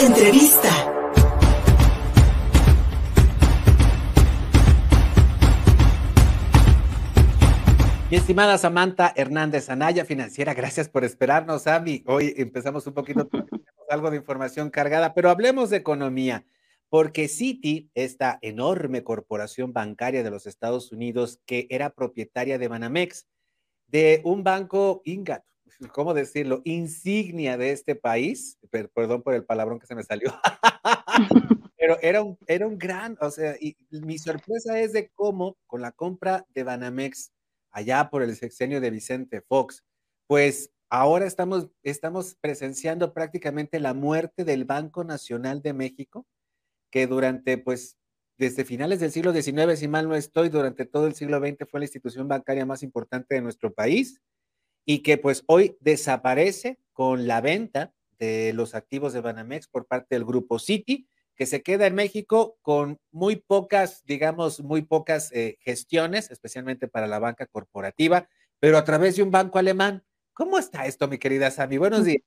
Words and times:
Entrevista. 0.00 0.68
Mi 8.08 8.16
estimada 8.16 8.56
Samantha 8.58 9.12
Hernández 9.16 9.68
Anaya, 9.68 10.04
financiera, 10.04 10.54
gracias 10.54 10.88
por 10.88 11.04
esperarnos, 11.04 11.66
Ami. 11.66 12.04
Hoy 12.06 12.32
empezamos 12.36 12.86
un 12.86 12.94
poquito, 12.94 13.28
algo 13.90 14.10
de 14.10 14.18
información 14.18 14.70
cargada, 14.70 15.14
pero 15.14 15.30
hablemos 15.30 15.68
de 15.70 15.78
economía, 15.78 16.46
porque 16.88 17.26
Citi, 17.26 17.90
esta 17.94 18.38
enorme 18.40 19.02
corporación 19.02 19.72
bancaria 19.72 20.22
de 20.22 20.30
los 20.30 20.46
Estados 20.46 20.92
Unidos 20.92 21.40
que 21.44 21.66
era 21.70 21.90
propietaria 21.90 22.56
de 22.56 22.68
Banamex, 22.68 23.26
de 23.88 24.20
un 24.24 24.44
banco 24.44 25.02
Ingat, 25.04 25.42
¿cómo 25.92 26.14
decirlo? 26.14 26.62
Insignia 26.64 27.56
de 27.56 27.72
este 27.72 27.94
país, 27.94 28.58
perdón 28.94 29.22
por 29.22 29.34
el 29.34 29.44
palabrón 29.44 29.78
que 29.78 29.86
se 29.86 29.94
me 29.94 30.02
salió, 30.02 30.32
pero 31.78 31.98
era 32.00 32.22
un, 32.22 32.38
era 32.46 32.66
un 32.66 32.78
gran, 32.78 33.16
o 33.20 33.30
sea, 33.30 33.56
y 33.60 33.76
mi 33.90 34.18
sorpresa 34.18 34.80
es 34.80 34.92
de 34.92 35.10
cómo 35.14 35.56
con 35.66 35.80
la 35.80 35.92
compra 35.92 36.46
de 36.54 36.64
Banamex, 36.64 37.32
allá 37.70 38.10
por 38.10 38.22
el 38.22 38.36
sexenio 38.36 38.80
de 38.80 38.90
Vicente 38.90 39.40
Fox, 39.42 39.84
pues 40.26 40.70
ahora 40.90 41.26
estamos, 41.26 41.68
estamos 41.82 42.36
presenciando 42.40 43.12
prácticamente 43.12 43.80
la 43.80 43.94
muerte 43.94 44.44
del 44.44 44.64
Banco 44.64 45.04
Nacional 45.04 45.62
de 45.62 45.72
México, 45.72 46.26
que 46.90 47.06
durante, 47.06 47.58
pues, 47.58 47.96
desde 48.38 48.64
finales 48.64 49.00
del 49.00 49.10
siglo 49.10 49.32
XIX, 49.32 49.78
si 49.78 49.88
mal 49.88 50.08
no 50.08 50.14
estoy, 50.14 50.48
durante 50.48 50.86
todo 50.86 51.06
el 51.06 51.14
siglo 51.14 51.38
XX 51.38 51.68
fue 51.68 51.80
la 51.80 51.86
institución 51.86 52.28
bancaria 52.28 52.64
más 52.64 52.82
importante 52.82 53.34
de 53.34 53.42
nuestro 53.42 53.74
país 53.74 54.20
y 54.88 55.00
que 55.00 55.18
pues 55.18 55.44
hoy 55.44 55.76
desaparece 55.80 56.78
con 56.94 57.26
la 57.26 57.42
venta 57.42 57.92
de 58.18 58.54
los 58.54 58.74
activos 58.74 59.12
de 59.12 59.20
Banamex 59.20 59.68
por 59.68 59.86
parte 59.86 60.14
del 60.14 60.24
grupo 60.24 60.58
Citi, 60.58 61.06
que 61.36 61.44
se 61.44 61.62
queda 61.62 61.86
en 61.86 61.94
México 61.94 62.56
con 62.62 62.98
muy 63.10 63.36
pocas, 63.36 64.02
digamos, 64.06 64.60
muy 64.60 64.80
pocas 64.80 65.30
eh, 65.32 65.58
gestiones, 65.60 66.30
especialmente 66.30 66.88
para 66.88 67.06
la 67.06 67.18
banca 67.18 67.44
corporativa, 67.44 68.30
pero 68.60 68.78
a 68.78 68.84
través 68.84 69.16
de 69.16 69.22
un 69.24 69.30
banco 69.30 69.58
alemán. 69.58 70.04
¿Cómo 70.32 70.58
está 70.58 70.86
esto, 70.86 71.06
mi 71.06 71.18
querida 71.18 71.50
Sami? 71.50 71.76
Buenos 71.76 72.06
días. 72.06 72.22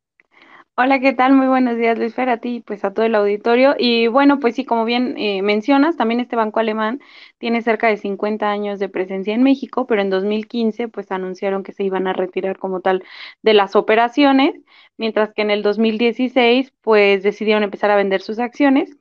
Hola, 0.75 0.99
¿qué 0.99 1.13
tal? 1.13 1.33
Muy 1.33 1.47
buenos 1.47 1.77
días, 1.77 1.97
Luis 1.97 2.15
Fer, 2.15 2.29
a 2.29 2.37
ti 2.39 2.61
pues 2.65 2.83
a 2.83 2.93
todo 2.93 3.05
el 3.05 3.13
auditorio. 3.15 3.75
Y 3.77 4.07
bueno, 4.07 4.39
pues 4.39 4.55
sí, 4.55 4.65
como 4.65 4.83
bien 4.85 5.15
eh, 5.17 5.41
mencionas, 5.43 5.95
también 5.95 6.19
este 6.19 6.35
banco 6.35 6.59
alemán 6.59 6.99
tiene 7.37 7.61
cerca 7.61 7.87
de 7.87 7.97
50 7.97 8.49
años 8.49 8.79
de 8.79 8.89
presencia 8.89 9.33
en 9.35 9.43
México, 9.43 9.85
pero 9.85 10.01
en 10.01 10.09
2015 10.09 10.87
pues 10.87 11.11
anunciaron 11.11 11.63
que 11.63 11.71
se 11.73 11.83
iban 11.83 12.07
a 12.07 12.13
retirar 12.13 12.57
como 12.57 12.81
tal 12.81 13.03
de 13.43 13.53
las 13.53 13.75
operaciones, 13.75 14.55
mientras 14.97 15.33
que 15.33 15.43
en 15.43 15.51
el 15.51 15.61
2016 15.61 16.73
pues 16.81 17.21
decidieron 17.23 17.63
empezar 17.63 17.91
a 17.91 17.95
vender 17.95 18.21
sus 18.21 18.39
acciones 18.39 18.97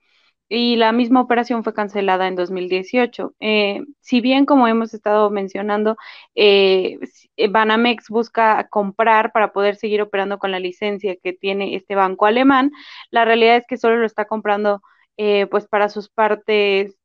y 0.51 0.75
la 0.77 0.91
misma 0.93 1.21
operación 1.21 1.63
fue 1.65 1.73
cancelada 1.75 2.27
en 2.27 2.35
2018. 2.35 3.35
Eh, 3.41 3.85
si 4.01 4.21
bien, 4.21 4.47
como 4.47 4.67
hemos 4.69 4.93
estado 4.95 5.31
mencionando, 5.31 5.97
eh, 6.35 6.99
eh, 7.37 7.49
Banamex 7.49 8.09
busca 8.11 8.69
comprar 8.69 9.33
para 9.33 9.53
poder 9.53 9.77
seguir 9.77 10.03
operando 10.03 10.39
con 10.41 10.51
la 10.51 10.59
licencia 10.59 11.17
que 11.23 11.33
tiene 11.33 11.77
este 11.77 11.95
banco 11.95 12.27
alemán, 12.27 12.73
la 13.13 13.25
realidad 13.25 13.57
es 13.59 13.67
que 13.69 13.77
solo 13.79 13.97
lo 13.99 14.07
está 14.07 14.27
comprando 14.27 14.83
pues 15.51 15.67
para 15.69 15.91
sus 15.91 16.09
partes 16.09 16.97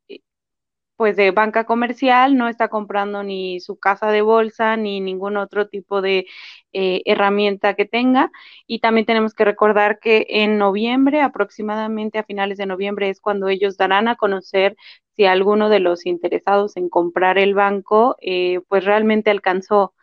pues 0.96 1.16
de 1.16 1.32
banca 1.32 1.66
comercial, 1.66 2.38
no 2.38 2.48
está 2.48 2.70
comprando 2.70 3.24
ni 3.24 3.60
su 3.60 3.78
casa 3.78 4.12
de 4.12 4.22
bolsa 4.22 4.78
ni 4.78 5.02
ningún 5.02 5.38
otro 5.38 5.68
tipo 5.68 6.02
de 6.02 6.28
eh, 6.74 7.02
herramienta 7.06 7.74
que 7.76 7.86
tenga. 7.86 8.32
Y 8.68 8.80
también 8.80 9.06
tenemos 9.06 9.34
que 9.34 9.46
recordar 9.46 10.00
que 10.00 10.26
en 10.30 10.58
noviembre, 10.58 11.22
aproximadamente 11.22 12.20
a 12.20 12.24
finales 12.24 12.58
de 12.58 12.66
noviembre, 12.66 13.10
es 13.10 13.20
cuando 13.20 13.50
ellos 13.50 13.78
darán 13.78 14.08
a 14.08 14.16
conocer 14.16 14.76
si 15.16 15.26
alguno 15.26 15.70
de 15.70 15.80
los 15.80 16.06
interesados 16.06 16.78
en 16.78 16.90
comprar 16.90 17.38
el 17.38 17.54
banco, 17.54 18.18
eh, 18.22 18.59
pues 18.68 18.86
realmente 18.86 19.30
alcanzó, 19.31 19.94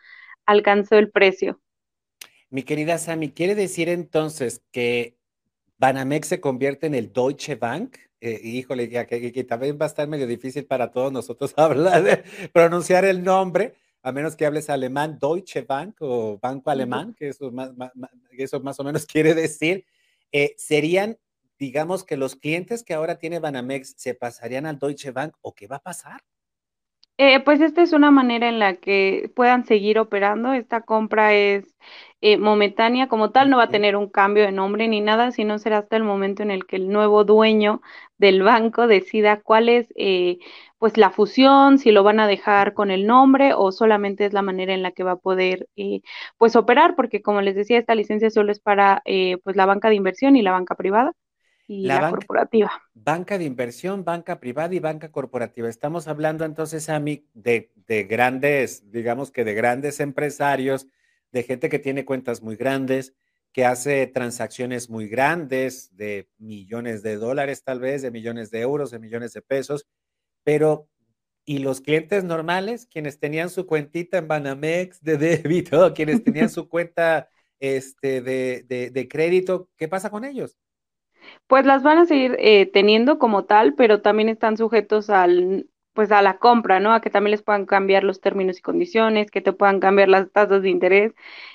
alcanzó 0.46 0.96
el 0.96 1.10
precio. 1.10 1.60
Mi 2.50 2.64
querida 2.64 2.98
Sami, 2.98 3.30
¿quiere 3.30 3.54
decir 3.54 3.88
entonces 3.88 4.62
que 4.72 5.16
Banamex 5.82 6.28
se 6.28 6.40
convierte 6.40 6.86
en 6.86 6.94
el 6.94 7.12
Deutsche 7.12 7.56
Bank? 7.56 7.98
eh, 8.22 8.40
híjole, 8.40 8.88
ya 8.88 9.04
que, 9.04 9.32
que, 9.32 9.42
también 9.42 9.76
va 9.80 9.86
a 9.86 9.88
estar 9.88 10.06
medio 10.06 10.28
difícil 10.28 10.64
para 10.64 10.92
todos 10.92 11.12
nosotros 11.12 11.52
hablar, 11.58 12.22
pronunciar 12.52 13.04
el 13.04 13.24
nombre, 13.24 13.74
a 14.00 14.12
menos 14.12 14.36
que 14.36 14.46
hables 14.46 14.70
alemán, 14.70 15.18
Deutsche 15.20 15.62
Bank 15.62 15.96
o 15.98 16.38
Banco 16.40 16.70
Alemán, 16.70 17.14
que 17.14 17.28
eso 17.28 17.50
más, 17.50 17.76
más, 17.76 17.90
eso 18.30 18.60
más 18.60 18.78
o 18.78 18.84
menos 18.84 19.06
quiere 19.12 19.34
decir, 19.34 19.84
eh, 20.30 20.54
serían, 20.56 21.18
digamos 21.58 22.04
que 22.04 22.16
los 22.16 22.36
clientes 22.36 22.84
que 22.84 22.94
ahora 22.94 23.18
tiene 23.18 23.40
Banamex 23.40 23.94
se 23.96 24.14
pasarían 24.14 24.66
al 24.66 24.78
Deutsche 24.78 25.10
Bank 25.10 25.34
o 25.40 25.52
qué 25.52 25.66
va 25.66 25.76
a 25.76 25.82
pasar? 25.82 26.22
Eh, 27.18 27.40
pues 27.44 27.60
esta 27.60 27.82
es 27.82 27.92
una 27.92 28.10
manera 28.10 28.48
en 28.48 28.58
la 28.58 28.76
que 28.76 29.30
puedan 29.36 29.64
seguir 29.64 29.98
operando. 29.98 30.52
Esta 30.54 30.80
compra 30.80 31.34
es 31.34 31.76
eh, 32.20 32.36
momentánea. 32.38 33.08
Como 33.08 33.30
tal, 33.30 33.48
no 33.50 33.58
va 33.58 33.64
a 33.64 33.68
tener 33.68 33.96
un 33.96 34.08
cambio 34.08 34.44
de 34.44 34.50
nombre 34.52 34.88
ni 34.88 35.00
nada, 35.00 35.30
sino 35.30 35.58
será 35.58 35.78
hasta 35.78 35.96
el 35.96 36.04
momento 36.04 36.42
en 36.42 36.50
el 36.50 36.66
que 36.66 36.76
el 36.76 36.88
nuevo 36.88 37.24
dueño 37.24 37.80
del 38.18 38.42
banco 38.42 38.86
decida 38.86 39.40
cuál 39.40 39.68
es 39.68 39.92
eh, 39.96 40.38
pues 40.78 40.96
la 40.96 41.10
fusión, 41.10 41.78
si 41.78 41.92
lo 41.92 42.02
van 42.02 42.18
a 42.18 42.26
dejar 42.26 42.74
con 42.74 42.90
el 42.90 43.06
nombre 43.06 43.52
o 43.54 43.70
solamente 43.72 44.24
es 44.24 44.32
la 44.32 44.42
manera 44.42 44.74
en 44.74 44.82
la 44.82 44.90
que 44.92 45.04
va 45.04 45.12
a 45.12 45.16
poder 45.16 45.68
pues 46.38 46.56
operar, 46.56 46.96
porque 46.96 47.22
como 47.22 47.40
les 47.40 47.54
decía, 47.54 47.78
esta 47.78 47.94
licencia 47.94 48.30
solo 48.30 48.50
es 48.52 48.58
para 48.60 49.02
pues 49.44 49.54
la 49.56 49.66
banca 49.66 49.88
de 49.90 49.94
inversión 49.96 50.34
y 50.36 50.42
la 50.42 50.50
banca 50.52 50.74
privada 50.74 51.12
y 51.72 51.86
la, 51.86 52.00
banca, 52.00 52.16
corporativa. 52.16 52.70
Banca 52.92 53.38
de 53.38 53.44
inversión, 53.44 54.04
banca 54.04 54.40
privada 54.40 54.74
y 54.74 54.78
banca 54.78 55.10
corporativa. 55.10 55.68
Estamos 55.68 56.06
hablando 56.06 56.44
entonces, 56.44 56.88
Ami, 56.88 57.26
de, 57.32 57.72
de 57.86 58.04
grandes, 58.04 58.90
digamos 58.90 59.30
que 59.30 59.44
de 59.44 59.54
grandes 59.54 59.98
empresarios, 60.00 60.86
de 61.30 61.42
gente 61.42 61.70
que 61.70 61.78
tiene 61.78 62.04
cuentas 62.04 62.42
muy 62.42 62.56
grandes, 62.56 63.14
que 63.52 63.64
hace 63.64 64.06
transacciones 64.06 64.90
muy 64.90 65.08
grandes, 65.08 65.96
de 65.96 66.28
millones 66.38 67.02
de 67.02 67.16
dólares 67.16 67.64
tal 67.64 67.80
vez, 67.80 68.02
de 68.02 68.10
millones 68.10 68.50
de 68.50 68.60
euros, 68.60 68.90
de 68.90 68.98
millones 68.98 69.32
de 69.32 69.42
pesos, 69.42 69.86
pero 70.44 70.88
¿y 71.44 71.58
los 71.58 71.80
clientes 71.80 72.22
normales, 72.22 72.86
quienes 72.86 73.18
tenían 73.18 73.48
su 73.48 73.66
cuentita 73.66 74.18
en 74.18 74.28
Banamex 74.28 75.02
de 75.02 75.16
débito, 75.16 75.94
quienes 75.94 76.22
tenían 76.22 76.50
su 76.50 76.68
cuenta 76.68 77.30
este, 77.60 78.20
de, 78.20 78.64
de, 78.68 78.90
de 78.90 79.08
crédito, 79.08 79.70
qué 79.76 79.88
pasa 79.88 80.10
con 80.10 80.24
ellos? 80.24 80.58
Pues 81.46 81.66
las 81.66 81.82
van 81.82 81.98
a 81.98 82.06
seguir 82.06 82.36
eh, 82.38 82.66
teniendo 82.66 83.18
como 83.18 83.44
tal, 83.44 83.74
pero 83.74 84.00
también 84.02 84.28
están 84.28 84.56
sujetos 84.56 85.10
al 85.10 85.66
pues 85.92 86.10
a 86.10 86.22
la 86.22 86.38
compra, 86.38 86.80
¿no? 86.80 86.92
A 86.94 87.00
que 87.00 87.10
también 87.10 87.32
les 87.32 87.42
puedan 87.42 87.66
cambiar 87.66 88.04
los 88.04 88.20
términos 88.20 88.58
y 88.58 88.62
condiciones, 88.62 89.30
que 89.30 89.40
te 89.40 89.52
puedan 89.52 89.80
cambiar 89.80 90.08
las 90.08 90.30
tasas 90.32 90.62
de 90.62 90.70
interés. 90.70 91.12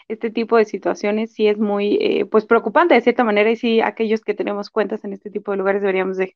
Este 0.07 0.29
tipo 0.29 0.57
de 0.57 0.66
situaciones 0.66 1.31
sí 1.33 1.47
es 1.47 1.57
muy, 1.57 1.97
eh, 2.01 2.25
pues 2.25 2.45
preocupante 2.45 2.93
de 2.93 3.01
cierta 3.01 3.23
manera 3.23 3.49
y 3.49 3.55
sí 3.55 3.81
aquellos 3.81 4.21
que 4.21 4.33
tenemos 4.33 4.69
cuentas 4.69 5.03
en 5.03 5.13
este 5.13 5.31
tipo 5.31 5.51
de 5.51 5.57
lugares 5.57 5.81
deberíamos 5.81 6.17
de 6.17 6.35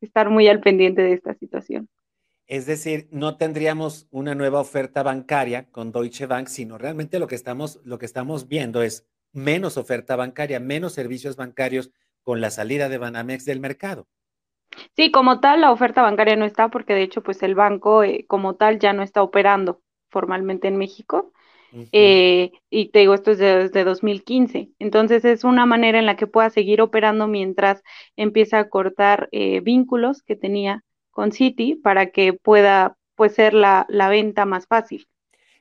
estar 0.00 0.30
muy 0.30 0.48
al 0.48 0.60
pendiente 0.60 1.02
de 1.02 1.14
esta 1.14 1.34
situación. 1.34 1.88
Es 2.46 2.64
decir, 2.64 3.08
no 3.10 3.36
tendríamos 3.36 4.06
una 4.10 4.34
nueva 4.34 4.60
oferta 4.60 5.02
bancaria 5.02 5.70
con 5.70 5.92
Deutsche 5.92 6.26
Bank, 6.26 6.48
sino 6.48 6.78
realmente 6.78 7.18
lo 7.18 7.26
que 7.26 7.34
estamos, 7.34 7.80
lo 7.84 7.98
que 7.98 8.06
estamos 8.06 8.48
viendo 8.48 8.82
es 8.82 9.06
menos 9.32 9.76
oferta 9.76 10.16
bancaria, 10.16 10.58
menos 10.58 10.94
servicios 10.94 11.36
bancarios 11.36 11.90
con 12.28 12.42
la 12.42 12.50
salida 12.50 12.90
de 12.90 12.98
Banamex 12.98 13.46
del 13.46 13.58
mercado. 13.58 14.06
Sí, 14.96 15.10
como 15.10 15.40
tal, 15.40 15.62
la 15.62 15.72
oferta 15.72 16.02
bancaria 16.02 16.36
no 16.36 16.44
está 16.44 16.68
porque 16.68 16.92
de 16.92 17.02
hecho, 17.02 17.22
pues 17.22 17.42
el 17.42 17.54
banco 17.54 18.04
eh, 18.04 18.26
como 18.28 18.56
tal 18.56 18.78
ya 18.78 18.92
no 18.92 19.02
está 19.02 19.22
operando 19.22 19.80
formalmente 20.10 20.68
en 20.68 20.76
México. 20.76 21.32
eh, 21.92 22.52
y 22.68 22.90
te 22.90 22.98
digo, 22.98 23.14
esto 23.14 23.30
es 23.30 23.38
desde 23.38 23.84
2015. 23.84 24.68
Entonces 24.78 25.24
es 25.24 25.42
una 25.44 25.64
manera 25.64 25.98
en 25.98 26.04
la 26.04 26.16
que 26.16 26.26
pueda 26.26 26.50
seguir 26.50 26.82
operando 26.82 27.28
mientras 27.28 27.82
empieza 28.14 28.58
a 28.58 28.68
cortar 28.68 29.30
eh, 29.32 29.60
vínculos 29.60 30.22
que 30.22 30.36
tenía 30.36 30.84
con 31.10 31.32
Citi 31.32 31.76
para 31.76 32.10
que 32.10 32.34
pueda 32.34 32.98
pues 33.14 33.34
ser 33.34 33.54
la, 33.54 33.86
la 33.88 34.10
venta 34.10 34.44
más 34.44 34.66
fácil. 34.66 35.08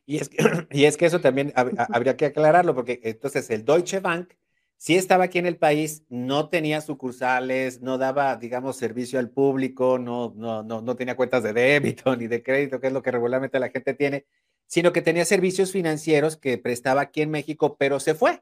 Y 0.06 0.18
es, 0.18 0.28
que, 0.28 0.38
y 0.72 0.84
es 0.84 0.98
que 0.98 1.06
eso 1.06 1.22
también 1.22 1.54
habría 1.56 2.18
que 2.18 2.26
aclararlo 2.26 2.76
porque 2.76 3.00
entonces 3.04 3.50
el 3.52 3.64
Deutsche 3.64 4.02
Bank 4.02 4.34
sí 4.78 4.96
estaba 4.96 5.26
aquí 5.26 5.40
en 5.40 5.48
el 5.48 5.58
país, 5.58 6.04
no 6.10 6.50
tenía 6.50 6.82
sucursales, 6.82 7.82
no 7.82 7.98
daba, 7.98 8.36
digamos, 8.38 8.78
servicio 8.78 9.20
al 9.20 9.30
público, 9.30 10.00
no, 10.00 10.34
no, 10.36 10.64
no, 10.64 10.82
no 10.82 10.96
tenía 10.96 11.16
cuentas 11.16 11.44
de 11.44 11.54
débito 11.54 12.16
ni 12.18 12.28
de 12.28 12.44
crédito, 12.44 12.80
que 12.80 12.88
es 12.88 12.94
lo 12.94 13.02
que 13.02 13.12
regularmente 13.12 13.60
la 13.60 13.70
gente 13.70 13.94
tiene, 13.94 14.26
sino 14.68 14.94
que 14.94 15.02
tenía 15.02 15.26
servicios 15.26 15.72
financieros 15.72 16.38
que 16.38 16.58
prestaba 16.58 17.02
aquí 17.02 17.22
en 17.22 17.32
México, 17.32 17.76
pero 17.78 18.00
se 18.00 18.14
fue. 18.14 18.42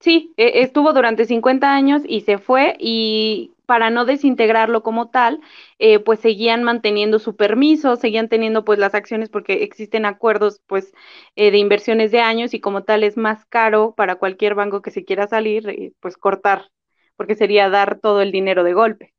Sí, 0.00 0.34
e, 0.36 0.62
estuvo 0.62 0.92
durante 0.92 1.24
50 1.24 1.74
años 1.74 2.02
y 2.06 2.20
se 2.20 2.36
fue 2.38 2.76
y 2.78 3.53
para 3.66 3.90
no 3.90 4.04
desintegrarlo 4.04 4.82
como 4.82 5.10
tal, 5.10 5.40
eh, 5.78 5.98
pues 6.00 6.20
seguían 6.20 6.62
manteniendo 6.64 7.18
su 7.18 7.36
permiso, 7.36 7.96
seguían 7.96 8.28
teniendo 8.28 8.64
pues 8.64 8.78
las 8.78 8.94
acciones 8.94 9.28
porque 9.30 9.62
existen 9.64 10.04
acuerdos 10.06 10.60
pues 10.66 10.92
eh, 11.36 11.50
de 11.50 11.58
inversiones 11.58 12.10
de 12.12 12.20
años 12.20 12.54
y 12.54 12.60
como 12.60 12.84
tal 12.84 13.02
es 13.04 13.16
más 13.16 13.44
caro 13.46 13.94
para 13.96 14.16
cualquier 14.16 14.54
banco 14.54 14.82
que 14.82 14.90
se 14.90 15.04
quiera 15.04 15.26
salir, 15.28 15.68
eh, 15.68 15.92
pues 16.00 16.16
cortar 16.16 16.70
porque 17.16 17.34
sería 17.36 17.68
dar 17.70 17.98
todo 18.00 18.22
el 18.22 18.32
dinero 18.32 18.64
de 18.64 18.74
golpe. 18.74 19.14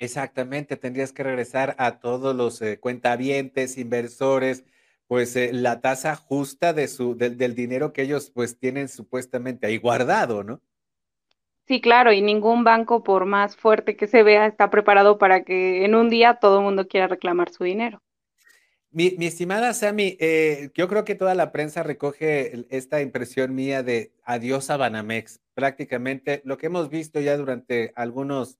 Exactamente, 0.00 0.76
tendrías 0.76 1.12
que 1.12 1.24
regresar 1.24 1.74
a 1.78 1.98
todos 1.98 2.34
los 2.36 2.62
eh, 2.62 2.78
cuentavientes, 2.78 3.78
inversores, 3.78 4.64
pues 5.08 5.36
la 5.52 5.80
tasa 5.80 6.14
justa 6.14 6.72
de 6.72 6.86
su, 6.86 7.16
del 7.16 7.54
dinero 7.54 7.92
que 7.92 8.02
ellos 8.02 8.30
pues 8.30 8.58
tienen 8.58 8.88
supuestamente 8.88 9.66
ahí 9.66 9.78
guardado, 9.78 10.44
¿no? 10.44 10.62
Sí, 11.68 11.82
claro, 11.82 12.14
y 12.14 12.22
ningún 12.22 12.64
banco, 12.64 13.04
por 13.04 13.26
más 13.26 13.54
fuerte 13.54 13.94
que 13.94 14.06
se 14.06 14.22
vea, 14.22 14.46
está 14.46 14.70
preparado 14.70 15.18
para 15.18 15.44
que 15.44 15.84
en 15.84 15.94
un 15.94 16.08
día 16.08 16.38
todo 16.40 16.60
el 16.60 16.64
mundo 16.64 16.88
quiera 16.88 17.08
reclamar 17.08 17.50
su 17.52 17.62
dinero. 17.62 18.02
Mi, 18.90 19.14
estimada 19.20 19.74
Sammy, 19.74 20.16
eh, 20.18 20.70
yo 20.74 20.88
creo 20.88 21.04
que 21.04 21.14
toda 21.14 21.34
la 21.34 21.52
prensa 21.52 21.82
recoge 21.82 22.64
esta 22.70 23.02
impresión 23.02 23.54
mía 23.54 23.82
de 23.82 24.14
adiós 24.24 24.70
a 24.70 24.78
Banamex. 24.78 25.42
Prácticamente 25.52 26.40
lo 26.46 26.56
que 26.56 26.68
hemos 26.68 26.88
visto 26.88 27.20
ya 27.20 27.36
durante 27.36 27.92
algunos, 27.96 28.58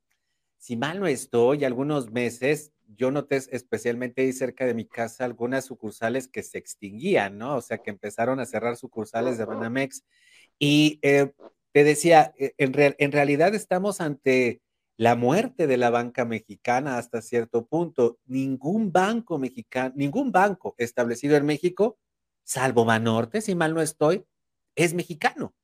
si 0.58 0.76
mal 0.76 1.00
no 1.00 1.06
estoy, 1.06 1.64
algunos 1.64 2.10
meses, 2.10 2.72
yo 2.94 3.10
noté 3.10 3.36
especialmente 3.36 4.20
ahí 4.20 4.34
cerca 4.34 4.66
de 4.66 4.74
mi 4.74 4.84
casa 4.84 5.24
algunas 5.24 5.64
sucursales 5.64 6.28
que 6.28 6.42
se 6.42 6.58
extinguían, 6.58 7.38
¿no? 7.38 7.56
O 7.56 7.62
sea, 7.62 7.78
que 7.78 7.88
empezaron 7.88 8.38
a 8.38 8.44
cerrar 8.44 8.76
sucursales 8.76 9.38
de 9.38 9.46
Banamex. 9.46 10.04
Y 10.58 10.98
eh, 11.00 11.32
te 11.78 11.84
decía, 11.84 12.34
e, 12.36 12.54
en, 12.58 12.72
en 12.98 13.12
realidad 13.12 13.54
estamos 13.54 14.00
ante 14.00 14.60
la 14.96 15.14
muerte 15.14 15.68
de 15.68 15.76
la 15.76 15.90
banca 15.90 16.24
mexicana 16.24 16.98
hasta 16.98 17.22
cierto 17.22 17.66
punto. 17.66 18.18
Ningún 18.26 18.90
banco 18.90 19.38
mexicano, 19.38 19.94
ningún 19.94 20.32
banco 20.32 20.74
establecido 20.76 21.36
en 21.36 21.46
México, 21.46 21.96
salvo 22.42 22.84
Banorte, 22.84 23.40
si 23.40 23.54
mal 23.54 23.74
no 23.74 23.80
estoy, 23.80 24.24
es 24.74 24.92
mexicano. 24.92 25.54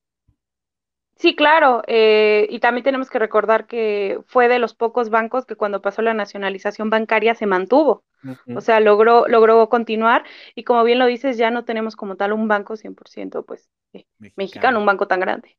Sí, 1.17 1.35
claro, 1.35 1.83
eh, 1.89 2.47
y 2.49 2.61
también 2.61 2.85
tenemos 2.85 3.11
que 3.11 3.19
recordar 3.19 3.67
que 3.67 4.21
fue 4.27 4.47
de 4.47 4.61
los 4.61 4.75
pocos 4.75 5.11
bancos 5.11 5.47
que 5.47 5.57
cuando 5.57 5.83
pasó 5.83 6.01
la 6.01 6.15
nacionalización 6.15 6.91
bancaria 6.91 7.35
se 7.35 7.47
mantuvo, 7.47 8.05
o 8.55 8.61
sea, 8.61 8.79
logró, 8.79 9.27
logró 9.27 9.69
continuar 9.69 10.25
y 10.55 10.63
como 10.63 10.85
bien 10.85 11.01
lo 11.01 11.07
dices, 11.07 11.37
ya 11.37 11.51
no 11.51 11.65
tenemos 11.65 11.97
como 11.97 12.17
tal 12.17 12.33
un 12.33 12.47
banco 12.47 12.77
100% 12.77 13.45
pues 13.45 13.69
eh, 13.93 14.07
mexicano, 14.37 14.79
un 14.79 14.87
banco 14.87 15.09
tan 15.09 15.21
grande. 15.21 15.57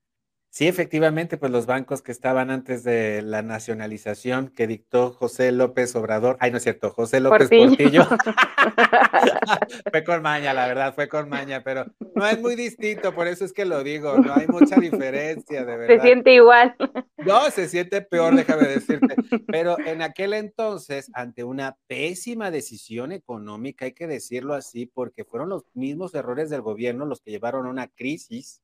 Sí, 0.56 0.70
efectivamente, 0.70 1.36
pues 1.36 1.52
los 1.52 1.66
bancos 1.66 2.02
que 2.02 2.14
estaban 2.14 2.50
antes 2.50 2.86
de 2.86 3.22
la 3.22 3.42
nacionalización 3.42 4.48
que 4.48 4.68
dictó 4.68 5.12
José 5.12 5.52
López 5.52 5.94
Obrador, 5.98 6.38
ay, 6.40 6.52
no 6.52 6.56
es 6.56 6.64
cierto, 6.64 6.92
José 6.92 7.20
López 7.20 7.50
Portillo. 7.50 8.08
fue 9.92 10.06
con 10.06 10.22
maña, 10.22 10.54
la 10.54 10.66
verdad, 10.66 10.96
fue 10.96 11.10
con 11.10 11.28
maña, 11.28 11.62
pero 11.62 11.88
no 12.16 12.26
es 12.26 12.40
muy 12.40 12.56
distinto, 12.56 13.14
por 13.14 13.28
eso 13.28 13.44
es 13.44 13.52
que 13.52 13.66
lo 13.66 13.84
digo, 13.84 14.18
no 14.18 14.34
hay 14.34 14.48
mucha 14.48 14.78
diferencia, 14.78 15.66
de 15.66 15.76
verdad. 15.76 15.94
Se 15.98 16.02
siente 16.02 16.34
igual. 16.34 16.74
No, 17.18 17.52
se 17.52 17.68
siente 17.68 18.00
peor, 18.00 18.34
déjame 18.34 18.64
decirte. 18.64 19.14
Pero 19.48 19.78
en 19.78 20.02
aquel 20.02 20.34
entonces, 20.34 21.12
ante 21.16 21.44
una 21.44 21.76
pésima 21.88 22.50
decisión 22.50 23.12
económica, 23.12 23.84
hay 23.84 23.94
que 23.94 24.08
decirlo 24.08 24.54
así, 24.54 24.86
porque 24.86 25.26
fueron 25.26 25.50
los 25.50 25.66
mismos 25.74 26.16
errores 26.16 26.50
del 26.50 26.62
gobierno 26.62 27.06
los 27.06 27.20
que 27.20 27.32
llevaron 27.32 27.66
a 27.66 27.70
una 27.70 27.88
crisis 27.90 28.62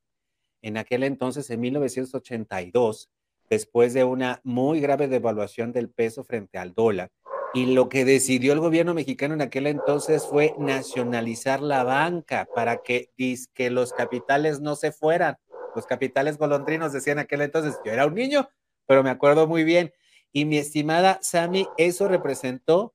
en 0.61 0.77
aquel 0.77 1.03
entonces, 1.03 1.49
en 1.49 1.61
1982, 1.61 3.09
después 3.49 3.93
de 3.93 4.03
una 4.03 4.39
muy 4.43 4.79
grave 4.79 5.07
devaluación 5.07 5.71
del 5.71 5.89
peso 5.89 6.23
frente 6.23 6.57
al 6.57 6.73
dólar. 6.73 7.11
Y 7.53 7.73
lo 7.73 7.89
que 7.89 8.05
decidió 8.05 8.53
el 8.53 8.61
gobierno 8.61 8.93
mexicano 8.93 9.33
en 9.33 9.41
aquel 9.41 9.67
entonces 9.67 10.25
fue 10.25 10.55
nacionalizar 10.57 11.61
la 11.61 11.83
banca 11.83 12.47
para 12.55 12.77
que, 12.77 13.09
que 13.53 13.69
los 13.69 13.91
capitales 13.91 14.61
no 14.61 14.77
se 14.77 14.93
fueran. 14.93 15.35
Los 15.75 15.85
capitales 15.85 16.37
golondrinos 16.37 16.93
decían 16.93 17.17
en 17.17 17.23
aquel 17.23 17.41
entonces, 17.41 17.77
yo 17.83 17.91
era 17.91 18.05
un 18.05 18.15
niño, 18.15 18.49
pero 18.85 19.03
me 19.03 19.09
acuerdo 19.09 19.47
muy 19.47 19.65
bien. 19.65 19.91
Y 20.31 20.45
mi 20.45 20.57
estimada 20.57 21.19
Sami, 21.21 21.67
eso 21.77 22.07
representó 22.07 22.93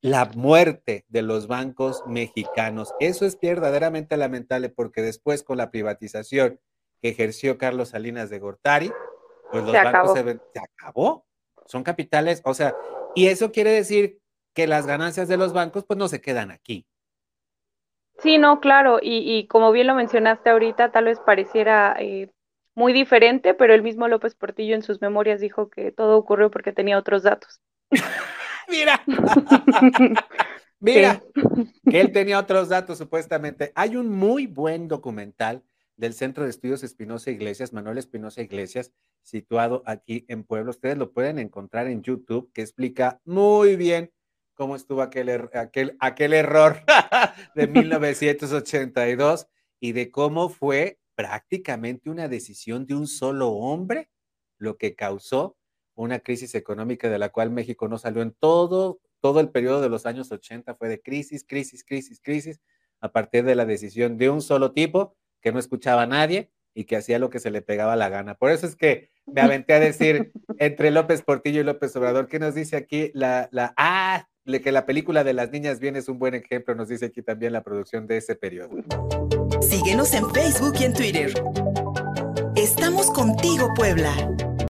la 0.00 0.26
muerte 0.26 1.04
de 1.08 1.22
los 1.22 1.48
bancos 1.48 2.04
mexicanos. 2.06 2.94
Eso 3.00 3.26
es 3.26 3.38
verdaderamente 3.40 4.16
lamentable 4.16 4.68
porque 4.68 5.02
después 5.02 5.42
con 5.42 5.58
la 5.58 5.72
privatización 5.72 6.60
que 7.00 7.08
ejerció 7.08 7.58
Carlos 7.58 7.90
Salinas 7.90 8.30
de 8.30 8.38
Gortari, 8.38 8.92
pues 9.50 9.64
los 9.64 9.72
bancos 9.72 10.12
Se, 10.14 10.22
se 10.24 10.60
acabó. 10.60 11.26
Son 11.66 11.82
capitales, 11.82 12.40
o 12.44 12.54
sea, 12.54 12.74
y 13.14 13.26
eso 13.26 13.52
quiere 13.52 13.70
decir 13.70 14.18
que 14.54 14.66
las 14.66 14.86
ganancias 14.86 15.28
de 15.28 15.36
los 15.36 15.52
bancos 15.52 15.84
pues 15.84 15.98
no 15.98 16.08
se 16.08 16.20
quedan 16.20 16.50
aquí. 16.50 16.86
Sí, 18.18 18.38
no, 18.38 18.60
claro, 18.60 18.98
y, 19.00 19.18
y 19.18 19.46
como 19.46 19.70
bien 19.70 19.86
lo 19.86 19.94
mencionaste 19.94 20.50
ahorita, 20.50 20.90
tal 20.90 21.04
vez 21.04 21.20
pareciera 21.20 21.94
eh, 22.00 22.30
muy 22.74 22.92
diferente, 22.92 23.54
pero 23.54 23.74
el 23.74 23.82
mismo 23.82 24.08
López 24.08 24.34
Portillo 24.34 24.74
en 24.74 24.82
sus 24.82 25.00
memorias 25.00 25.40
dijo 25.40 25.68
que 25.68 25.92
todo 25.92 26.16
ocurrió 26.16 26.50
porque 26.50 26.72
tenía 26.72 26.98
otros 26.98 27.22
datos. 27.22 27.60
Mira, 28.68 29.02
mira, 30.78 31.22
que 31.90 32.00
él 32.00 32.12
tenía 32.12 32.38
otros 32.38 32.68
datos 32.68 32.98
supuestamente. 32.98 33.72
Hay 33.74 33.96
un 33.96 34.10
muy 34.10 34.46
buen 34.46 34.88
documental 34.88 35.62
del 35.98 36.14
Centro 36.14 36.44
de 36.44 36.50
Estudios 36.50 36.82
Espinosa 36.84 37.30
Iglesias, 37.30 37.72
Manuel 37.72 37.98
Espinosa 37.98 38.40
Iglesias, 38.40 38.92
situado 39.22 39.82
aquí 39.84 40.24
en 40.28 40.44
Puebla. 40.44 40.70
Ustedes 40.70 40.96
lo 40.96 41.12
pueden 41.12 41.38
encontrar 41.38 41.88
en 41.88 42.02
YouTube, 42.02 42.50
que 42.54 42.62
explica 42.62 43.20
muy 43.24 43.76
bien 43.76 44.12
cómo 44.54 44.76
estuvo 44.76 45.02
aquel, 45.02 45.28
er, 45.28 45.50
aquel, 45.54 45.96
aquel 45.98 46.32
error 46.32 46.82
de 47.54 47.66
1982 47.66 49.48
y 49.80 49.92
de 49.92 50.10
cómo 50.10 50.48
fue 50.48 50.98
prácticamente 51.16 52.10
una 52.10 52.28
decisión 52.28 52.86
de 52.86 52.94
un 52.94 53.08
solo 53.08 53.50
hombre 53.50 54.08
lo 54.56 54.76
que 54.78 54.94
causó 54.94 55.56
una 55.96 56.20
crisis 56.20 56.54
económica 56.54 57.10
de 57.10 57.18
la 57.18 57.30
cual 57.30 57.50
México 57.50 57.88
no 57.88 57.98
salió 57.98 58.22
en 58.22 58.32
todo, 58.32 59.00
todo 59.20 59.40
el 59.40 59.50
periodo 59.50 59.80
de 59.80 59.88
los 59.88 60.06
años 60.06 60.30
80 60.30 60.76
fue 60.76 60.88
de 60.88 61.00
crisis, 61.00 61.44
crisis, 61.44 61.82
crisis, 61.84 62.20
crisis, 62.20 62.60
a 63.00 63.10
partir 63.10 63.44
de 63.44 63.56
la 63.56 63.66
decisión 63.66 64.16
de 64.16 64.30
un 64.30 64.40
solo 64.40 64.72
tipo 64.72 65.16
que 65.40 65.52
no 65.52 65.58
escuchaba 65.58 66.02
a 66.02 66.06
nadie 66.06 66.50
y 66.74 66.84
que 66.84 66.96
hacía 66.96 67.18
lo 67.18 67.30
que 67.30 67.40
se 67.40 67.50
le 67.50 67.62
pegaba 67.62 67.96
la 67.96 68.08
gana. 68.08 68.34
Por 68.34 68.50
eso 68.50 68.66
es 68.66 68.76
que 68.76 69.10
me 69.26 69.40
aventé 69.40 69.74
a 69.74 69.80
decir 69.80 70.32
entre 70.58 70.90
López 70.90 71.22
Portillo 71.22 71.60
y 71.60 71.64
López 71.64 71.94
Obrador, 71.96 72.28
¿qué 72.28 72.38
nos 72.38 72.54
dice 72.54 72.76
aquí 72.76 73.10
la, 73.14 73.48
la, 73.52 73.74
ah, 73.76 74.28
que 74.58 74.72
la 74.72 74.86
película 74.86 75.24
de 75.24 75.34
las 75.34 75.50
niñas 75.50 75.78
bien 75.78 75.96
es 75.96 76.08
un 76.08 76.18
buen 76.18 76.34
ejemplo, 76.34 76.74
nos 76.74 76.88
dice 76.88 77.06
aquí 77.06 77.22
también 77.22 77.52
la 77.52 77.62
producción 77.62 78.06
de 78.06 78.16
ese 78.16 78.34
periodo. 78.34 78.70
Síguenos 79.60 80.14
en 80.14 80.30
Facebook 80.30 80.74
y 80.80 80.84
en 80.84 80.94
Twitter. 80.94 81.32
Estamos 82.56 83.10
contigo, 83.10 83.68
Puebla. 83.76 84.14